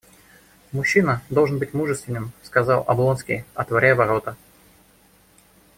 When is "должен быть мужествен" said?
1.29-2.31